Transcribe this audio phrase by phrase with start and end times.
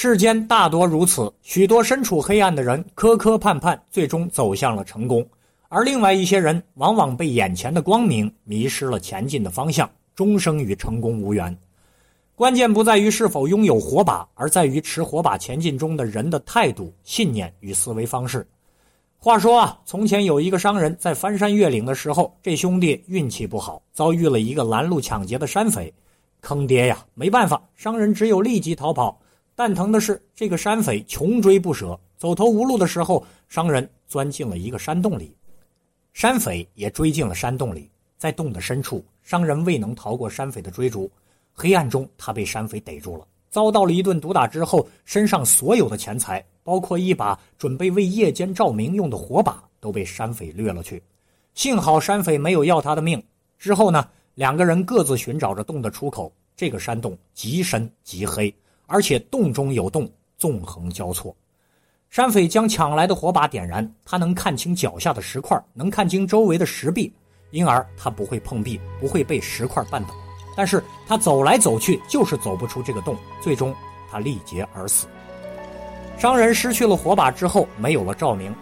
[0.00, 5.24] 世间大多如此，许多身处黑暗的人磕磕绊绊，最终走向了成功；
[5.68, 11.52] 而另外一些人往往被眼前的光明迷失了前进的方向，终生与成功无缘。
[12.36, 18.46] 关键不在于是否拥有火把，而在于持火把前进中的人的态度、信念与思维方式。
[19.16, 25.92] 话说啊，从前有一个商人，在翻山越岭的时候，这兄弟运气不好，遭遇了一个拦路抢劫的山匪，
[26.40, 27.04] 坑爹呀！
[27.14, 29.20] 没办法，商人只有立即逃跑。
[29.58, 35.34] 蛋疼的是，这个山匪穷追不舍，走投无路的时候，商人钻进了一个山洞里，
[36.12, 37.90] 山匪也追进了山洞里。
[38.18, 41.10] 在洞的深处，商人未能逃过山匪的追逐，
[41.52, 51.02] 黑暗中他被山匪逮住了，遭到了一顿毒打之后，身上所有的钱财，包括一把准备为夜间照明用的火把，都被山匪掠了去。
[51.54, 53.20] 幸好山匪没有要他的命。
[53.58, 56.32] 之后呢，两个人各自寻找着洞的出口。
[56.54, 58.54] 这个山洞极深极黑。
[58.88, 61.36] 而且洞中有洞，纵横交错。
[62.10, 67.12] 山匪将抢来的火把点燃，他能看清脚下的石块，能看清周围的石壁，
[67.50, 70.14] 因而他不会碰壁，不会被石块绊倒。
[70.56, 73.74] 但是他走来走去，就是走不出这个洞，最终
[74.10, 75.06] 他力竭而死。
[76.16, 78.54] 商人失去了火把之后，没有了照明，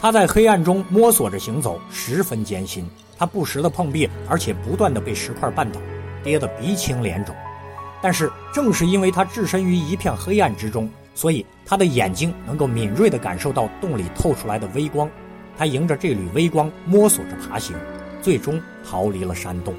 [0.00, 2.88] 他在黑暗中摸索着行走，十分艰辛。
[3.18, 5.80] 他不时的碰壁，而且不断的被石块绊倒，
[6.24, 7.36] 跌得鼻青脸肿。
[8.02, 15.08] 但是，正是因为他置身于一片黑暗之中，所以他的眼睛能够敏锐地感受到洞里透出来的微光。
[15.58, 17.74] 他迎着这缕微光摸索着爬行，
[18.20, 19.74] 最终逃离了山洞。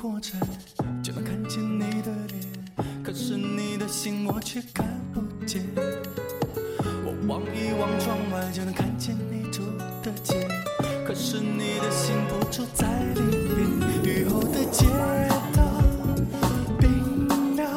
[0.00, 0.38] 火柴，
[1.02, 2.40] 就能看见你的脸，
[3.02, 5.60] 可是你的心我却看不见。
[7.04, 9.64] 我望一望窗外，就能看见你住
[10.00, 10.46] 的街，
[11.04, 14.04] 可是你的心不住在里面。
[14.04, 14.86] 雨后的街
[15.52, 15.82] 道
[16.78, 17.68] 冰凉，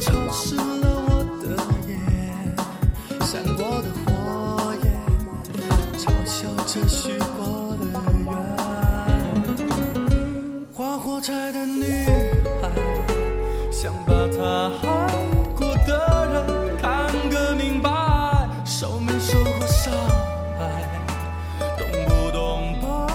[0.00, 0.62] 潮湿了
[1.08, 1.58] 我的
[1.88, 1.98] 眼，
[3.26, 4.86] 闪过的火焰，
[5.98, 7.65] 嘲笑着许过
[11.26, 11.82] 划火柴的女
[12.62, 12.70] 孩，
[13.72, 14.86] 想把她爱
[15.56, 15.90] 过的
[16.32, 17.90] 人看个明白。
[18.64, 19.92] 受没受过伤
[20.56, 20.88] 害，
[21.76, 23.08] 懂不懂把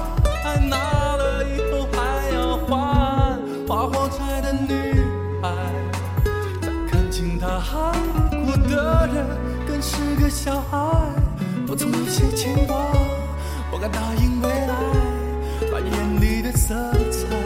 [0.43, 0.75] 爱拿
[1.15, 3.39] 了以后还要还？
[3.65, 5.01] 划火柴的女
[5.41, 5.49] 孩，
[6.61, 7.93] 再看清她爱
[8.45, 9.25] 过的人，
[9.65, 10.77] 更是个小孩。
[11.65, 12.75] 不曾有些牵挂，
[13.71, 14.75] 不敢答应未来，
[15.71, 16.75] 把眼里的色
[17.09, 17.40] 彩。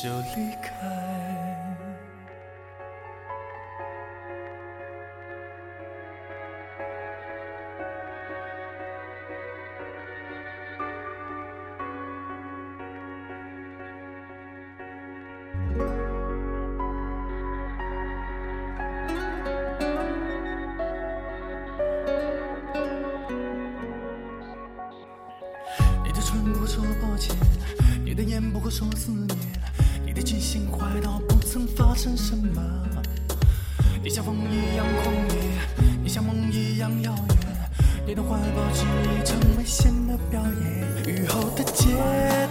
[0.00, 0.70] 就离开。
[26.04, 27.34] 你的唇不说抱歉，
[28.04, 29.36] 你的眼不会说思念，
[30.18, 32.60] 你的记性坏到不曾发生什么。
[34.02, 35.30] 你像风一样狂野，
[36.02, 37.70] 你像梦一样遥远，
[38.04, 41.06] 你的怀抱只已成危险的表演。
[41.06, 41.94] 雨后的街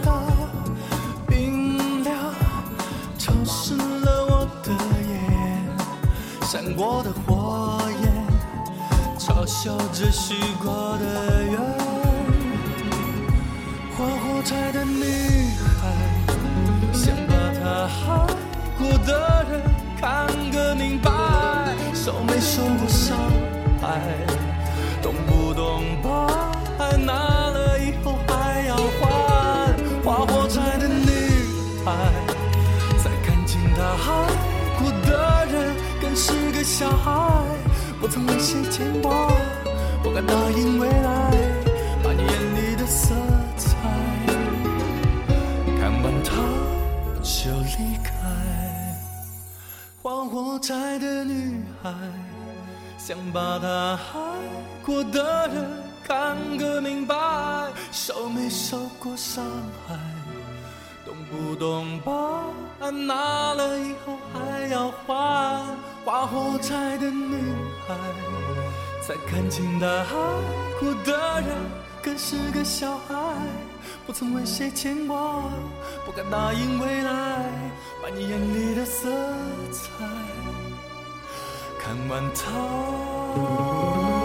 [0.01, 0.31] 道
[1.27, 2.33] 冰凉，
[3.17, 4.71] 潮湿了我的
[5.09, 5.67] 眼，
[6.43, 8.09] 闪过的火焰，
[9.19, 11.59] 嘲笑着许过的愿。
[13.97, 15.03] 划火柴的女
[31.87, 32.11] 孩，
[33.03, 34.07] 再看清他爱
[34.77, 37.11] 过的人，更是个小孩，
[38.01, 39.31] 不曾为谁牵挂，
[40.03, 41.31] 不敢答应未来，
[42.03, 43.15] 把你眼里的色
[43.57, 43.77] 彩。
[45.79, 46.35] 看完它
[47.23, 48.11] 就离开。
[50.01, 51.93] 还火柴的女孩，
[52.97, 54.19] 想把她爱
[54.85, 55.65] 过的人
[56.05, 57.15] 看个明白，
[57.91, 59.45] 受没受过伤
[59.87, 59.95] 害，
[61.29, 62.11] 不懂把
[62.79, 65.63] 爱拿了以后还要还？
[66.05, 67.35] 花火柴的女
[67.85, 67.93] 孩，
[69.05, 70.05] 才看清她爱
[70.79, 71.49] 过的人
[72.01, 73.13] 更是个小孩，
[74.05, 75.43] 不曾为谁牵挂，
[76.05, 77.11] 不敢答应未来，
[78.01, 79.11] 把你眼里的色
[79.69, 80.05] 彩
[81.77, 84.16] 看完它。